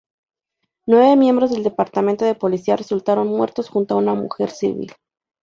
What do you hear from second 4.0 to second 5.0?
mujer civil.